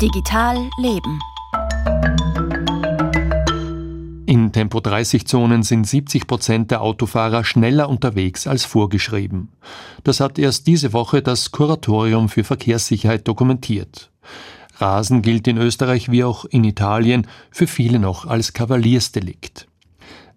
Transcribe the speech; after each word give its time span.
Digital 0.00 0.70
Leben. 0.78 1.18
In 4.26 4.52
Tempo-30-Zonen 4.52 5.64
sind 5.64 5.88
70 5.88 6.28
Prozent 6.28 6.70
der 6.70 6.82
Autofahrer 6.82 7.42
schneller 7.42 7.88
unterwegs 7.88 8.46
als 8.46 8.64
vorgeschrieben. 8.64 9.48
Das 10.04 10.20
hat 10.20 10.38
erst 10.38 10.68
diese 10.68 10.92
Woche 10.92 11.20
das 11.20 11.50
Kuratorium 11.50 12.28
für 12.28 12.44
Verkehrssicherheit 12.44 13.26
dokumentiert. 13.26 14.12
Rasen 14.76 15.20
gilt 15.20 15.48
in 15.48 15.58
Österreich 15.58 16.12
wie 16.12 16.22
auch 16.22 16.44
in 16.44 16.62
Italien 16.62 17.26
für 17.50 17.66
viele 17.66 17.98
noch 17.98 18.24
als 18.24 18.52
Kavaliersdelikt. 18.52 19.66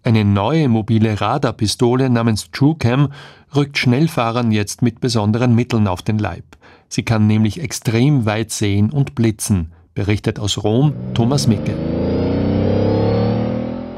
Eine 0.02 0.24
neue 0.24 0.68
mobile 0.68 1.20
Radarpistole 1.20 2.10
namens 2.10 2.50
TrueCam 2.50 3.12
rückt 3.54 3.78
Schnellfahrern 3.78 4.50
jetzt 4.50 4.82
mit 4.82 5.00
besonderen 5.00 5.54
Mitteln 5.54 5.86
auf 5.86 6.02
den 6.02 6.18
Leib. 6.18 6.56
Sie 6.92 7.04
kann 7.04 7.26
nämlich 7.26 7.58
extrem 7.58 8.26
weit 8.26 8.50
sehen 8.50 8.90
und 8.90 9.14
blitzen, 9.14 9.72
berichtet 9.94 10.38
aus 10.38 10.62
Rom 10.62 10.92
Thomas 11.14 11.46
Micke. 11.46 11.74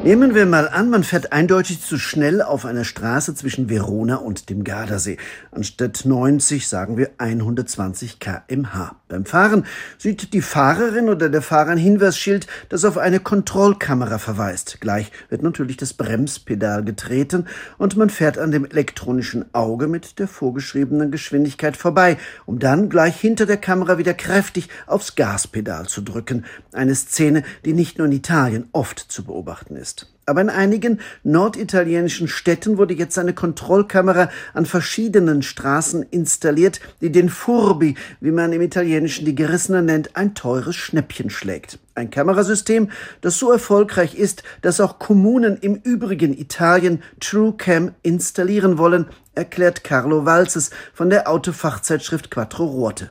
Nehmen 0.05 0.35
wir 0.35 0.45
mal 0.45 0.69
an, 0.69 0.91
man 0.91 1.03
fährt 1.03 1.33
eindeutig 1.33 1.81
zu 1.81 1.97
schnell 1.97 2.43
auf 2.43 2.67
einer 2.67 2.85
Straße 2.85 3.35
zwischen 3.35 3.71
Verona 3.71 4.17
und 4.17 4.51
dem 4.51 4.63
Gardasee. 4.63 5.17
Anstatt 5.51 6.05
90 6.05 6.69
sagen 6.69 6.99
wir 6.99 7.13
120 7.17 8.19
kmh. 8.21 8.97
Beim 9.09 9.25
Fahren 9.25 9.65
sieht 9.97 10.35
die 10.35 10.43
Fahrerin 10.43 11.09
oder 11.09 11.31
der 11.31 11.41
Fahrer 11.41 11.71
ein 11.71 11.79
Hinweisschild, 11.79 12.47
das 12.69 12.85
auf 12.85 12.99
eine 12.99 13.19
Kontrollkamera 13.19 14.19
verweist. 14.19 14.79
Gleich 14.83 15.11
wird 15.31 15.43
natürlich 15.43 15.79
das 15.79 15.95
Bremspedal 15.95 16.85
getreten 16.85 17.47
und 17.79 17.97
man 17.97 18.11
fährt 18.11 18.37
an 18.37 18.51
dem 18.51 18.67
elektronischen 18.67 19.47
Auge 19.55 19.87
mit 19.87 20.19
der 20.19 20.29
vorgeschriebenen 20.29 21.13
Geschwindigkeit 21.13 21.79
vorbei, 21.79 22.19
um 22.45 22.59
dann 22.59 22.91
gleich 22.91 23.19
hinter 23.19 23.47
der 23.47 23.57
Kamera 23.57 23.97
wieder 23.97 24.13
kräftig 24.13 24.69
aufs 24.87 25.15
Gaspedal 25.15 25.87
zu 25.87 26.03
drücken. 26.03 26.45
Eine 26.73 26.95
Szene, 26.95 27.43
die 27.65 27.73
nicht 27.73 27.97
nur 27.97 28.07
in 28.07 28.13
Italien 28.13 28.69
oft 28.73 28.99
zu 28.99 29.25
beobachten 29.25 29.77
ist. 29.77 29.94
Aber 30.27 30.41
in 30.41 30.51
einigen 30.51 31.01
norditalienischen 31.23 32.29
Städten 32.29 32.79
wurde 32.79 32.95
jetzt 32.95 33.19
eine 33.19 33.35
Kontrollkamera 33.35 34.31
an 34.55 34.67
verschiedenen 34.67 35.43
Straßen 35.43 36.03
installiert, 36.03 36.81
die 37.01 37.13
den 37.13 37.29
Furbi, 37.29 37.95
wie 38.21 38.31
man 38.31 38.53
im 38.53 38.63
Italienischen 38.63 39.27
die 39.27 39.35
Gerissenen 39.35 39.85
nennt, 39.87 40.17
ein 40.17 40.35
teures 40.35 40.77
Schnäppchen 40.77 41.31
schlägt. 41.31 41.79
Ein 41.97 42.11
Kamerasystem, 42.11 42.91
das 43.21 43.39
so 43.39 43.53
erfolgreich 43.53 44.17
ist, 44.17 44.43
dass 44.63 44.81
auch 44.81 44.99
Kommunen 44.99 45.59
im 45.61 45.77
übrigen 45.77 46.37
Italien 46.37 47.03
TrueCam 47.21 47.95
installieren 48.03 48.79
wollen, 48.79 49.07
erklärt 49.37 49.85
Carlo 49.85 50.25
Walzes 50.25 50.71
von 50.93 51.11
der 51.11 51.29
Autofachzeitschrift 51.29 52.31
Quattro 52.31 52.65
Ruote. 52.65 53.11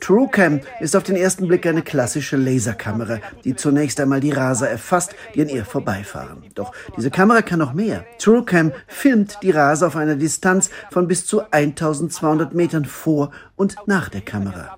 TrueCam 0.00 0.60
ist 0.80 0.96
auf 0.96 1.02
den 1.02 1.16
ersten 1.16 1.48
Blick 1.48 1.66
eine 1.66 1.82
klassische 1.82 2.36
Laserkamera, 2.36 3.18
die 3.44 3.56
zunächst 3.56 4.00
einmal 4.00 4.20
die 4.20 4.32
Raser 4.32 4.68
erfasst, 4.68 5.14
die 5.34 5.42
an 5.42 5.48
ihr 5.48 5.64
vorbeifahren. 5.64 6.44
Doch 6.54 6.72
diese 6.96 7.10
Kamera 7.10 7.42
kann 7.42 7.58
noch 7.58 7.74
mehr. 7.74 8.04
TrueCam 8.18 8.72
filmt 8.86 9.38
die 9.42 9.50
Raser 9.50 9.88
auf 9.88 9.96
einer 9.96 10.16
Distanz 10.16 10.70
von 10.90 11.08
bis 11.08 11.26
zu 11.26 11.42
1200 11.50 12.54
Metern 12.54 12.84
vor 12.84 13.32
und 13.56 13.76
nach 13.86 14.08
der 14.08 14.22
Kamera. 14.22 14.76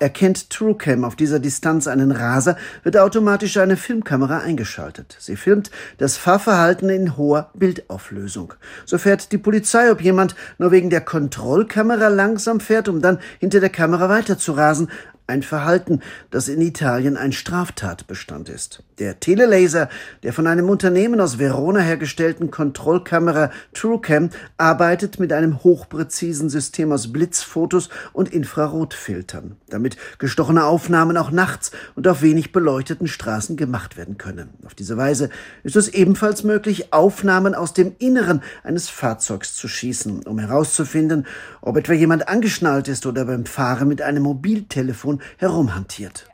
Erkennt 0.00 0.50
TrueCam 0.50 1.04
auf 1.04 1.16
dieser 1.16 1.38
Distanz 1.38 1.86
einen 1.86 2.10
Raser, 2.10 2.56
wird 2.82 2.96
automatisch 2.96 3.56
eine 3.56 3.76
Filmkamera 3.76 4.38
eingeschaltet. 4.38 5.16
Sie 5.20 5.36
filmt 5.36 5.70
das 5.98 6.16
Fahrverhalten 6.16 6.88
in 6.88 7.16
hoher 7.16 7.50
Bildauflösung. 7.54 8.54
So 8.84 8.98
fährt 8.98 9.32
die 9.32 9.38
Polizei, 9.38 9.90
ob 9.90 10.00
jemand 10.00 10.34
nur 10.58 10.70
wegen 10.70 10.90
der 10.90 11.02
Kontrollkamera 11.02 12.08
langsam 12.08 12.60
fährt, 12.60 12.88
um 12.88 13.00
dann 13.00 13.18
hinter 13.38 13.60
der 13.60 13.70
Kamera 13.70 14.08
weiter 14.08 14.38
zu 14.38 14.52
rasen, 14.52 14.88
ein 15.26 15.42
Verhalten, 15.42 16.00
das 16.30 16.48
in 16.48 16.60
Italien 16.60 17.16
ein 17.16 17.32
Straftatbestand 17.32 18.48
ist. 18.48 18.82
Der 18.98 19.20
Telelaser 19.20 19.88
der 20.22 20.32
von 20.32 20.46
einem 20.46 20.68
Unternehmen 20.68 21.20
aus 21.20 21.38
Verona 21.38 21.80
hergestellten 21.80 22.50
Kontrollkamera 22.50 23.50
TrueCam 23.72 24.30
arbeitet 24.56 25.18
mit 25.18 25.32
einem 25.32 25.64
hochpräzisen 25.64 26.48
System 26.48 26.92
aus 26.92 27.12
Blitzfotos 27.12 27.88
und 28.12 28.32
Infrarotfiltern, 28.32 29.56
damit 29.68 29.96
gestochene 30.18 30.64
Aufnahmen 30.64 31.16
auch 31.16 31.30
nachts 31.30 31.72
und 31.96 32.06
auf 32.06 32.22
wenig 32.22 32.52
beleuchteten 32.52 33.08
Straßen 33.08 33.56
gemacht 33.56 33.96
werden 33.96 34.18
können. 34.18 34.50
Auf 34.64 34.74
diese 34.74 34.96
Weise 34.96 35.30
ist 35.62 35.76
es 35.76 35.88
ebenfalls 35.88 36.44
möglich, 36.44 36.92
Aufnahmen 36.92 37.54
aus 37.54 37.72
dem 37.72 37.94
Inneren 37.98 38.42
eines 38.62 38.88
Fahrzeugs 38.90 39.54
zu 39.56 39.68
schießen, 39.68 40.26
um 40.26 40.38
herauszufinden, 40.38 41.26
ob 41.62 41.76
etwa 41.76 41.94
jemand 41.94 42.28
angeschnallt 42.28 42.88
ist 42.88 43.06
oder 43.06 43.24
beim 43.24 43.46
Fahren 43.46 43.88
mit 43.88 44.02
einem 44.02 44.22
Mobiltelefon 44.24 45.13
Telefon 45.14 45.20
herumhantiert. 45.38 46.26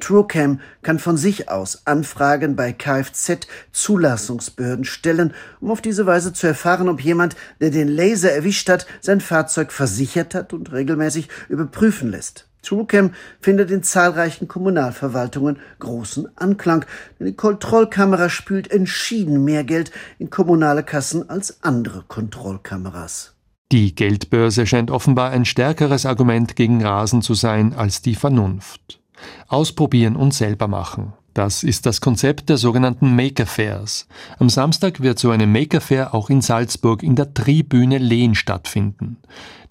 TrueCam 0.00 0.60
kann 0.82 0.98
von 0.98 1.16
sich 1.16 1.48
aus 1.48 1.86
Anfragen 1.86 2.56
bei 2.56 2.72
Kfz-Zulassungsbehörden 2.72 4.84
stellen, 4.84 5.32
um 5.60 5.70
auf 5.70 5.80
diese 5.80 6.04
Weise 6.06 6.32
zu 6.32 6.46
erfahren, 6.46 6.88
ob 6.88 7.00
jemand, 7.00 7.36
der 7.60 7.70
den 7.70 7.88
Laser 7.88 8.32
erwischt 8.32 8.68
hat, 8.68 8.86
sein 9.00 9.20
Fahrzeug 9.20 9.72
versichert 9.72 10.34
hat 10.34 10.52
und 10.52 10.72
regelmäßig 10.72 11.28
überprüfen 11.48 12.10
lässt. 12.10 12.48
TrueCam 12.62 13.12
findet 13.40 13.70
in 13.72 13.82
zahlreichen 13.82 14.46
Kommunalverwaltungen 14.46 15.58
großen 15.80 16.28
Anklang, 16.36 16.84
denn 17.18 17.26
die 17.26 17.34
Kontrollkamera 17.34 18.28
spült 18.28 18.70
entschieden 18.70 19.44
mehr 19.44 19.64
Geld 19.64 19.90
in 20.20 20.30
kommunale 20.30 20.84
Kassen 20.84 21.28
als 21.28 21.64
andere 21.64 22.04
Kontrollkameras. 22.06 23.34
Die 23.72 23.94
Geldbörse 23.94 24.66
scheint 24.66 24.90
offenbar 24.90 25.30
ein 25.30 25.46
stärkeres 25.46 26.04
Argument 26.04 26.56
gegen 26.56 26.84
Rasen 26.84 27.22
zu 27.22 27.32
sein 27.32 27.72
als 27.72 28.02
die 28.02 28.14
Vernunft. 28.14 29.00
Ausprobieren 29.48 30.14
und 30.14 30.34
selber 30.34 30.68
machen. 30.68 31.14
Das 31.32 31.62
ist 31.62 31.86
das 31.86 32.02
Konzept 32.02 32.50
der 32.50 32.58
sogenannten 32.58 33.16
Maker 33.16 33.46
Fairs. 33.46 34.06
Am 34.38 34.50
Samstag 34.50 35.00
wird 35.00 35.18
so 35.18 35.30
eine 35.30 35.46
Maker 35.46 35.80
Fair 35.80 36.14
auch 36.14 36.28
in 36.28 36.42
Salzburg 36.42 37.02
in 37.02 37.16
der 37.16 37.32
Tribüne 37.32 37.96
Lehn 37.96 38.34
stattfinden. 38.34 39.16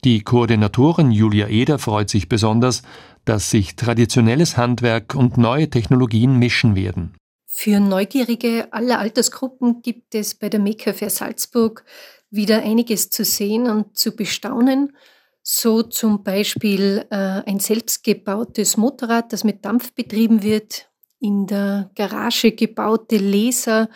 Die 0.03 0.21
Koordinatorin 0.21 1.11
Julia 1.11 1.47
Eder 1.47 1.77
freut 1.77 2.09
sich 2.09 2.27
besonders, 2.27 2.81
dass 3.25 3.51
sich 3.51 3.75
traditionelles 3.75 4.57
Handwerk 4.57 5.13
und 5.13 5.37
neue 5.37 5.69
Technologien 5.69 6.39
mischen 6.39 6.75
werden. 6.75 7.13
Für 7.45 7.79
Neugierige 7.79 8.69
aller 8.71 8.97
Altersgruppen 8.97 9.83
gibt 9.83 10.15
es 10.15 10.33
bei 10.33 10.49
der 10.49 10.59
Maker 10.59 10.95
Fair 10.95 11.11
Salzburg 11.11 11.85
wieder 12.31 12.63
einiges 12.63 13.09
zu 13.09 13.23
sehen 13.23 13.69
und 13.69 13.97
zu 13.97 14.15
bestaunen. 14.15 14.95
So 15.43 15.83
zum 15.83 16.23
Beispiel 16.23 17.05
äh, 17.09 17.15
ein 17.15 17.59
selbstgebautes 17.59 18.77
Motorrad, 18.77 19.33
das 19.33 19.43
mit 19.43 19.65
Dampf 19.65 19.93
betrieben 19.93 20.43
wird, 20.43 20.89
in 21.19 21.45
der 21.45 21.91
Garage 21.95 22.51
gebaute 22.51 23.17
Laser 23.17 23.89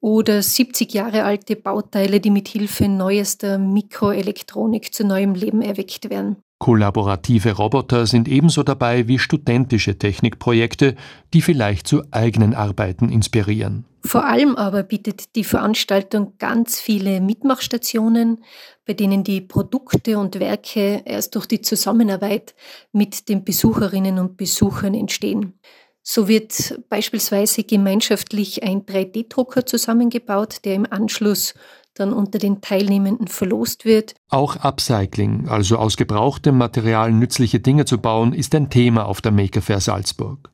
oder 0.00 0.42
70 0.42 0.92
Jahre 0.92 1.24
alte 1.24 1.56
Bauteile, 1.56 2.20
die 2.20 2.30
mit 2.30 2.48
Hilfe 2.48 2.88
neuester 2.88 3.58
Mikroelektronik 3.58 4.92
zu 4.92 5.04
neuem 5.04 5.34
Leben 5.34 5.62
erweckt 5.62 6.10
werden. 6.10 6.36
Kollaborative 6.58 7.52
Roboter 7.52 8.06
sind 8.06 8.28
ebenso 8.28 8.62
dabei 8.62 9.08
wie 9.08 9.18
studentische 9.18 9.98
Technikprojekte, 9.98 10.96
die 11.34 11.42
vielleicht 11.42 11.86
zu 11.86 12.02
eigenen 12.10 12.54
Arbeiten 12.54 13.08
inspirieren. 13.08 13.84
Vor 14.04 14.26
allem 14.26 14.56
aber 14.56 14.82
bietet 14.82 15.36
die 15.36 15.44
Veranstaltung 15.44 16.34
ganz 16.38 16.80
viele 16.80 17.20
Mitmachstationen, 17.20 18.42
bei 18.84 18.94
denen 18.94 19.22
die 19.22 19.40
Produkte 19.40 20.18
und 20.18 20.40
Werke 20.40 21.02
erst 21.04 21.34
durch 21.36 21.46
die 21.46 21.60
Zusammenarbeit 21.60 22.54
mit 22.92 23.28
den 23.28 23.44
Besucherinnen 23.44 24.18
und 24.18 24.36
Besuchern 24.36 24.94
entstehen. 24.94 25.58
So 26.02 26.26
wird 26.26 26.80
beispielsweise 26.88 27.62
gemeinschaftlich 27.62 28.64
ein 28.64 28.82
3D-Drucker 28.82 29.66
zusammengebaut, 29.66 30.64
der 30.64 30.74
im 30.74 30.86
Anschluss 30.90 31.54
dann 31.94 32.12
unter 32.12 32.38
den 32.40 32.60
Teilnehmenden 32.60 33.28
verlost 33.28 33.84
wird. 33.84 34.14
Auch 34.28 34.56
Upcycling, 34.56 35.48
also 35.48 35.76
aus 35.76 35.96
gebrauchtem 35.96 36.56
Material 36.56 37.12
nützliche 37.12 37.60
Dinge 37.60 37.84
zu 37.84 37.98
bauen, 37.98 38.32
ist 38.32 38.54
ein 38.54 38.68
Thema 38.68 39.04
auf 39.04 39.20
der 39.20 39.30
Maker 39.30 39.62
Fair 39.62 39.80
Salzburg. 39.80 40.50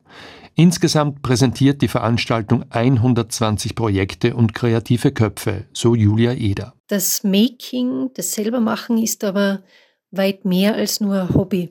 Insgesamt 0.55 1.21
präsentiert 1.21 1.81
die 1.81 1.87
Veranstaltung 1.87 2.65
120 2.69 3.75
Projekte 3.75 4.35
und 4.35 4.53
kreative 4.53 5.11
Köpfe, 5.11 5.65
so 5.73 5.95
Julia 5.95 6.33
Eder. 6.33 6.73
Das 6.87 7.23
Making, 7.23 8.09
das 8.15 8.33
Selbermachen 8.33 8.97
ist 8.97 9.23
aber 9.23 9.63
weit 10.11 10.45
mehr 10.45 10.75
als 10.75 10.99
nur 10.99 11.21
ein 11.21 11.33
Hobby. 11.33 11.69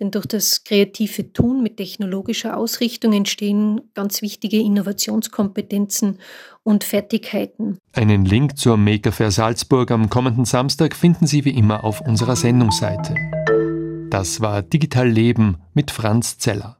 Denn 0.00 0.10
durch 0.10 0.26
das 0.26 0.64
kreative 0.64 1.32
Tun 1.32 1.62
mit 1.62 1.76
technologischer 1.76 2.56
Ausrichtung 2.56 3.12
entstehen 3.12 3.80
ganz 3.94 4.22
wichtige 4.22 4.58
Innovationskompetenzen 4.58 6.18
und 6.62 6.84
Fertigkeiten. 6.84 7.78
Einen 7.92 8.24
Link 8.24 8.58
zur 8.58 8.76
Maker 8.76 9.12
Fair 9.12 9.30
Salzburg 9.30 9.90
am 9.90 10.10
kommenden 10.10 10.44
Samstag 10.44 10.94
finden 10.96 11.26
Sie 11.26 11.44
wie 11.44 11.56
immer 11.56 11.84
auf 11.84 12.00
unserer 12.00 12.36
Sendungsseite. 12.36 13.14
Das 14.10 14.40
war 14.40 14.62
Digital 14.62 15.08
Leben 15.08 15.58
mit 15.74 15.90
Franz 15.90 16.38
Zeller. 16.38 16.74